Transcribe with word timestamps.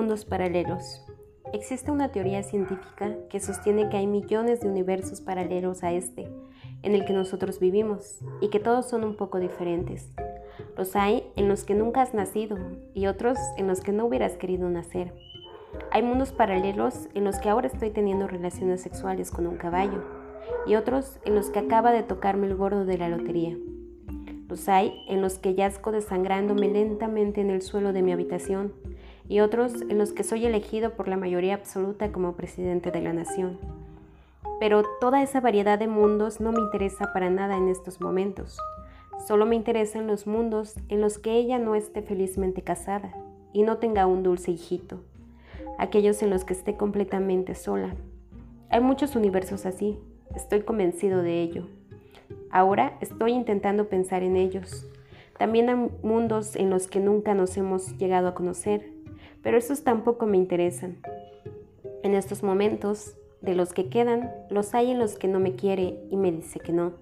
Mundos 0.00 0.24
paralelos. 0.24 1.04
Existe 1.52 1.90
una 1.90 2.10
teoría 2.10 2.42
científica 2.42 3.14
que 3.28 3.38
sostiene 3.38 3.90
que 3.90 3.98
hay 3.98 4.06
millones 4.06 4.60
de 4.60 4.68
universos 4.70 5.20
paralelos 5.20 5.84
a 5.84 5.92
este, 5.92 6.26
en 6.82 6.94
el 6.94 7.04
que 7.04 7.12
nosotros 7.12 7.60
vivimos, 7.60 8.18
y 8.40 8.48
que 8.48 8.60
todos 8.60 8.88
son 8.88 9.04
un 9.04 9.14
poco 9.14 9.38
diferentes. 9.38 10.10
Los 10.74 10.96
hay 10.96 11.30
en 11.36 11.48
los 11.48 11.64
que 11.64 11.74
nunca 11.74 12.00
has 12.00 12.14
nacido 12.14 12.56
y 12.94 13.08
otros 13.08 13.36
en 13.58 13.66
los 13.66 13.82
que 13.82 13.92
no 13.92 14.06
hubieras 14.06 14.38
querido 14.38 14.70
nacer. 14.70 15.12
Hay 15.90 16.02
mundos 16.02 16.32
paralelos 16.32 17.10
en 17.12 17.24
los 17.24 17.38
que 17.38 17.50
ahora 17.50 17.66
estoy 17.66 17.90
teniendo 17.90 18.26
relaciones 18.26 18.80
sexuales 18.80 19.30
con 19.30 19.46
un 19.46 19.58
caballo 19.58 20.02
y 20.66 20.76
otros 20.76 21.20
en 21.26 21.34
los 21.34 21.50
que 21.50 21.58
acaba 21.58 21.92
de 21.92 22.04
tocarme 22.04 22.46
el 22.46 22.56
gordo 22.56 22.86
de 22.86 22.96
la 22.96 23.10
lotería. 23.10 23.54
Los 24.48 24.66
hay 24.70 24.94
en 25.08 25.20
los 25.20 25.38
que 25.38 25.54
yazco 25.54 25.92
desangrándome 25.92 26.68
lentamente 26.68 27.42
en 27.42 27.50
el 27.50 27.60
suelo 27.60 27.92
de 27.92 28.00
mi 28.00 28.12
habitación 28.12 28.72
y 29.30 29.38
otros 29.38 29.80
en 29.82 29.96
los 29.96 30.12
que 30.12 30.24
soy 30.24 30.44
elegido 30.44 30.90
por 30.90 31.06
la 31.06 31.16
mayoría 31.16 31.54
absoluta 31.54 32.10
como 32.10 32.32
presidente 32.32 32.90
de 32.90 33.00
la 33.00 33.12
nación. 33.12 33.58
Pero 34.58 34.82
toda 35.00 35.22
esa 35.22 35.40
variedad 35.40 35.78
de 35.78 35.86
mundos 35.86 36.40
no 36.40 36.50
me 36.50 36.58
interesa 36.58 37.12
para 37.12 37.30
nada 37.30 37.56
en 37.56 37.68
estos 37.68 38.00
momentos. 38.00 38.58
Solo 39.28 39.46
me 39.46 39.54
interesan 39.54 40.08
los 40.08 40.26
mundos 40.26 40.74
en 40.88 41.00
los 41.00 41.18
que 41.18 41.36
ella 41.36 41.60
no 41.60 41.76
esté 41.76 42.02
felizmente 42.02 42.62
casada 42.62 43.14
y 43.52 43.62
no 43.62 43.76
tenga 43.78 44.04
un 44.08 44.24
dulce 44.24 44.50
hijito. 44.50 44.98
Aquellos 45.78 46.24
en 46.24 46.30
los 46.30 46.44
que 46.44 46.54
esté 46.54 46.76
completamente 46.76 47.54
sola. 47.54 47.94
Hay 48.68 48.80
muchos 48.80 49.14
universos 49.14 49.64
así, 49.64 49.96
estoy 50.34 50.62
convencido 50.62 51.22
de 51.22 51.40
ello. 51.40 51.68
Ahora 52.50 52.98
estoy 53.00 53.34
intentando 53.34 53.88
pensar 53.88 54.24
en 54.24 54.36
ellos. 54.36 54.88
También 55.38 55.68
hay 55.68 55.88
mundos 56.02 56.56
en 56.56 56.68
los 56.68 56.88
que 56.88 56.98
nunca 56.98 57.34
nos 57.34 57.56
hemos 57.56 57.96
llegado 57.96 58.26
a 58.26 58.34
conocer 58.34 58.98
pero 59.42 59.58
esos 59.58 59.82
tampoco 59.84 60.26
me 60.26 60.36
interesan. 60.36 60.98
En 62.02 62.14
estos 62.14 62.42
momentos, 62.42 63.16
de 63.40 63.54
los 63.54 63.72
que 63.72 63.88
quedan, 63.88 64.30
los 64.50 64.74
hay 64.74 64.90
en 64.90 64.98
los 64.98 65.16
que 65.16 65.28
no 65.28 65.40
me 65.40 65.54
quiere 65.54 65.98
y 66.10 66.16
me 66.16 66.30
dice 66.30 66.60
que 66.60 66.72
no. 66.72 66.92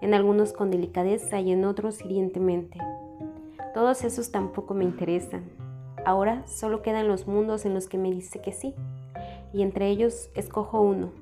En 0.00 0.14
algunos 0.14 0.52
con 0.52 0.70
delicadeza 0.70 1.40
y 1.40 1.52
en 1.52 1.64
otros 1.64 2.04
hirientemente. 2.04 2.78
Todos 3.74 4.02
esos 4.04 4.32
tampoco 4.32 4.74
me 4.74 4.84
interesan. 4.84 5.44
Ahora 6.04 6.44
solo 6.46 6.82
quedan 6.82 7.06
los 7.06 7.28
mundos 7.28 7.64
en 7.64 7.74
los 7.74 7.86
que 7.86 7.98
me 7.98 8.10
dice 8.10 8.40
que 8.40 8.52
sí. 8.52 8.74
Y 9.52 9.62
entre 9.62 9.88
ellos 9.88 10.30
escojo 10.34 10.80
uno. 10.80 11.12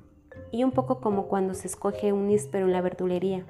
Y 0.51 0.65
un 0.65 0.73
poco 0.73 1.01
como 1.01 1.27
cuando 1.27 1.53
se 1.55 1.69
escoge 1.69 2.13
un 2.13 2.27
níspero 2.29 2.67
en 2.67 2.73
la 2.73 2.81
verdulería. 2.81 3.45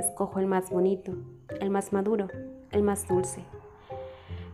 Escojo 0.00 0.40
el 0.40 0.46
más 0.46 0.70
bonito, 0.70 1.12
el 1.60 1.70
más 1.70 1.92
maduro, 1.92 2.26
el 2.72 2.82
más 2.82 3.06
dulce 3.06 3.44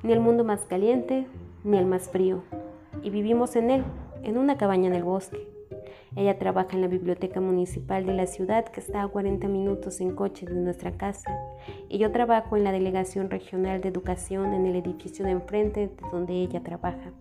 ni 0.02 0.12
el 0.12 0.20
mundo 0.20 0.44
más 0.44 0.60
caliente, 0.64 1.27
ni 1.64 1.78
el 1.78 1.86
más 1.86 2.08
frío, 2.08 2.42
y 3.02 3.10
vivimos 3.10 3.56
en 3.56 3.70
él, 3.70 3.84
en 4.22 4.38
una 4.38 4.56
cabaña 4.56 4.88
en 4.88 4.94
el 4.94 5.04
bosque. 5.04 5.58
Ella 6.16 6.38
trabaja 6.38 6.74
en 6.74 6.80
la 6.80 6.88
biblioteca 6.88 7.41
municipal 7.41 8.06
de 8.06 8.14
la 8.14 8.26
ciudad 8.26 8.64
que 8.64 8.80
está 8.80 9.02
a 9.02 9.08
40 9.08 9.46
minutos 9.48 10.00
en 10.00 10.14
coche 10.14 10.46
de 10.46 10.54
nuestra 10.54 10.92
casa 10.92 11.30
y 11.88 11.98
yo 11.98 12.10
trabajo 12.10 12.56
en 12.56 12.64
la 12.64 12.72
delegación 12.72 13.30
regional 13.30 13.80
de 13.80 13.88
educación 13.88 14.54
en 14.54 14.66
el 14.66 14.76
edificio 14.76 15.24
de 15.24 15.32
enfrente 15.32 15.88
de 15.88 16.10
donde 16.10 16.34
ella 16.34 16.62
trabaja. 16.62 17.12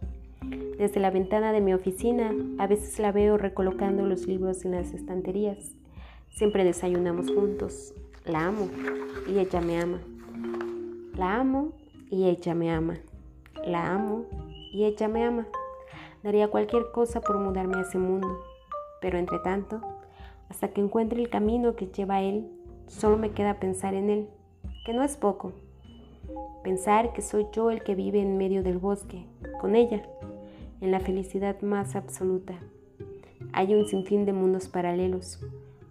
Desde 0.78 1.00
la 1.00 1.11
ventana 1.11 1.52
de 1.52 1.61
mi 1.61 1.73
oficina 1.73 2.33
a 2.59 2.67
veces 2.67 2.98
la 3.00 3.11
veo 3.11 3.38
recolocando 3.38 4.05
los 4.05 4.25
libros 4.25 4.64
en 4.64 4.72
las 4.72 4.94
estanterías. 4.94 5.75
Siempre 6.30 6.64
desayunamos 6.64 7.30
juntos. 7.30 7.94
La 8.25 8.48
amo 8.48 8.70
y 9.28 9.39
ella 9.39 9.59
me 9.59 9.80
ama. 9.80 10.00
La 11.16 11.39
amo 11.39 11.73
y 12.09 12.25
ella 12.25 12.55
me 12.55 12.72
ama. 12.72 12.97
La 13.66 13.94
amo 13.94 14.25
y 14.72 14.86
ella 14.86 15.08
me 15.08 15.23
ama. 15.23 15.47
Daría 16.23 16.49
cualquier 16.49 16.92
cosa 16.92 17.21
por 17.21 17.37
mudarme 17.39 17.77
a 17.77 17.82
ese 17.82 17.98
mundo, 17.98 18.39
pero 19.02 19.17
entre 19.17 19.39
tanto, 19.39 19.82
hasta 20.49 20.70
que 20.70 20.82
encuentre 20.82 21.21
el 21.21 21.30
camino 21.30 21.76
que 21.76 21.87
lleva 21.87 22.15
a 22.15 22.21
él, 22.21 22.49
solo 22.87 23.17
me 23.17 23.32
queda 23.32 23.59
pensar 23.59 23.93
en 23.93 24.09
él, 24.09 24.30
que 24.86 24.93
no 24.93 25.04
es 25.04 25.17
poco. 25.17 25.54
Pensar 26.64 27.14
que 27.14 27.21
soy 27.21 27.48
yo 27.52 27.71
el 27.71 27.83
que 27.83 27.95
vive 27.95 28.21
en 28.21 28.37
medio 28.37 28.64
del 28.64 28.77
bosque, 28.77 29.26
con 29.59 29.76
ella, 29.76 30.03
en 30.82 30.92
la 30.92 30.99
felicidad 30.99 31.61
más 31.61 31.95
absoluta. 31.95 32.59
Hay 33.53 33.73
un 33.73 33.86
sinfín 33.87 34.26
de 34.26 34.33
mundos 34.33 34.67
paralelos. 34.67 35.39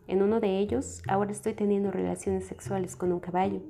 En 0.07 0.23
uno 0.23 0.41
de 0.41 0.59
ellos 0.59 1.03
ahora 1.09 1.33
estoy 1.33 1.55
teniendo 1.55 1.91
relaciones 1.91 2.47
sexuales 2.47 2.95
con 2.95 3.13
un 3.13 3.21
caballo 3.21 3.61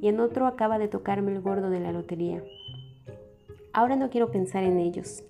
y 0.00 0.08
en 0.08 0.20
otro 0.20 0.46
acaba 0.46 0.78
de 0.78 0.88
tocarme 0.88 1.32
el 1.32 1.40
gordo 1.40 1.70
de 1.70 1.80
la 1.80 1.92
lotería. 1.92 2.42
Ahora 3.72 3.96
no 3.96 4.10
quiero 4.10 4.30
pensar 4.30 4.64
en 4.64 4.78
ellos, 4.78 5.22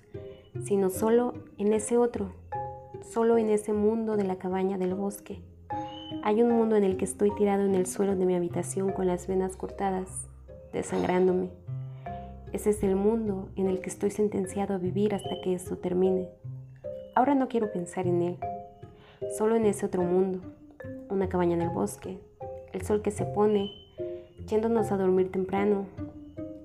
sino 0.64 0.90
solo 0.90 1.34
en 1.58 1.72
ese 1.72 1.98
otro, 1.98 2.32
solo 3.02 3.36
en 3.38 3.50
ese 3.50 3.72
mundo 3.72 4.16
de 4.16 4.24
la 4.24 4.36
cabaña 4.36 4.78
del 4.78 4.94
bosque. 4.94 5.42
Hay 6.22 6.42
un 6.42 6.52
mundo 6.52 6.76
en 6.76 6.84
el 6.84 6.96
que 6.96 7.04
estoy 7.04 7.34
tirado 7.34 7.64
en 7.64 7.74
el 7.74 7.86
suelo 7.86 8.16
de 8.16 8.26
mi 8.26 8.34
habitación 8.34 8.92
con 8.92 9.06
las 9.06 9.26
venas 9.26 9.56
cortadas, 9.56 10.28
desangrándome. 10.72 11.50
Ese 12.52 12.70
es 12.70 12.82
el 12.82 12.96
mundo 12.96 13.48
en 13.56 13.68
el 13.68 13.80
que 13.80 13.90
estoy 13.90 14.10
sentenciado 14.10 14.74
a 14.74 14.78
vivir 14.78 15.14
hasta 15.14 15.40
que 15.40 15.54
esto 15.54 15.78
termine. 15.78 16.28
Ahora 17.14 17.34
no 17.34 17.48
quiero 17.48 17.72
pensar 17.72 18.06
en 18.06 18.22
él, 18.22 18.38
solo 19.36 19.56
en 19.56 19.66
ese 19.66 19.86
otro 19.86 20.02
mundo, 20.02 20.40
una 21.08 21.28
cabaña 21.28 21.54
en 21.54 21.62
el 21.62 21.70
bosque, 21.70 22.18
el 22.72 22.82
sol 22.82 23.02
que 23.02 23.10
se 23.10 23.24
pone 23.24 23.70
yéndonos 24.46 24.92
a 24.92 24.96
dormir 24.96 25.30
temprano. 25.30 25.86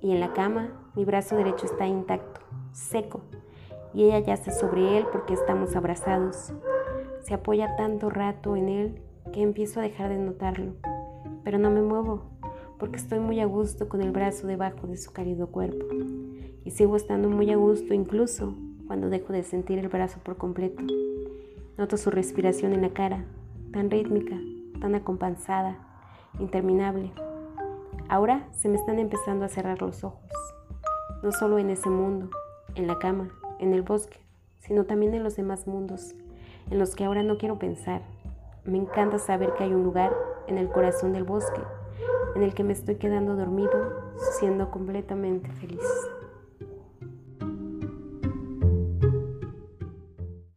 Y 0.01 0.11
en 0.11 0.19
la 0.19 0.33
cama, 0.33 0.69
mi 0.95 1.05
brazo 1.05 1.35
derecho 1.35 1.65
está 1.65 1.87
intacto, 1.87 2.41
seco, 2.71 3.21
y 3.93 4.03
ella 4.03 4.19
yace 4.19 4.51
sobre 4.51 4.97
él 4.97 5.05
porque 5.11 5.33
estamos 5.33 5.75
abrazados. 5.75 6.53
Se 7.21 7.33
apoya 7.33 7.75
tanto 7.75 8.09
rato 8.09 8.55
en 8.55 8.69
él 8.69 9.01
que 9.33 9.41
empiezo 9.41 9.79
a 9.79 9.83
dejar 9.83 10.09
de 10.09 10.17
notarlo, 10.17 10.73
pero 11.43 11.57
no 11.57 11.71
me 11.71 11.81
muevo 11.81 12.35
porque 12.77 12.97
estoy 12.97 13.19
muy 13.19 13.39
a 13.39 13.45
gusto 13.45 13.87
con 13.87 14.01
el 14.01 14.11
brazo 14.11 14.47
debajo 14.47 14.87
de 14.87 14.97
su 14.97 15.11
cálido 15.11 15.47
cuerpo. 15.47 15.85
Y 16.63 16.71
sigo 16.71 16.95
estando 16.95 17.29
muy 17.29 17.51
a 17.51 17.55
gusto 17.55 17.93
incluso 17.93 18.53
cuando 18.87 19.09
dejo 19.09 19.33
de 19.33 19.43
sentir 19.43 19.79
el 19.79 19.87
brazo 19.87 20.19
por 20.23 20.37
completo. 20.37 20.83
Noto 21.77 21.97
su 21.97 22.09
respiración 22.09 22.73
en 22.73 22.81
la 22.81 22.89
cara, 22.89 23.25
tan 23.71 23.89
rítmica, 23.89 24.37
tan 24.79 24.95
acompasada, 24.95 25.77
interminable. 26.39 27.11
Ahora 28.09 28.47
se 28.51 28.69
me 28.69 28.75
están 28.75 28.99
empezando 28.99 29.45
a 29.45 29.49
cerrar 29.49 29.81
los 29.81 30.03
ojos, 30.03 30.29
no 31.23 31.31
solo 31.31 31.57
en 31.59 31.69
ese 31.69 31.89
mundo, 31.89 32.29
en 32.75 32.87
la 32.87 32.99
cama, 32.99 33.29
en 33.59 33.73
el 33.73 33.81
bosque, 33.81 34.19
sino 34.59 34.85
también 34.85 35.13
en 35.13 35.23
los 35.23 35.35
demás 35.35 35.67
mundos, 35.67 36.15
en 36.69 36.79
los 36.79 36.95
que 36.95 37.05
ahora 37.05 37.23
no 37.23 37.37
quiero 37.37 37.59
pensar. 37.59 38.01
Me 38.63 38.77
encanta 38.77 39.19
saber 39.19 39.53
que 39.53 39.63
hay 39.63 39.73
un 39.73 39.83
lugar 39.83 40.13
en 40.47 40.57
el 40.57 40.69
corazón 40.69 41.13
del 41.13 41.23
bosque 41.23 41.61
en 42.35 42.43
el 42.43 42.53
que 42.53 42.63
me 42.63 42.73
estoy 42.73 42.95
quedando 42.95 43.35
dormido, 43.35 43.93
siendo 44.37 44.69
completamente 44.69 45.49
feliz. 45.53 45.81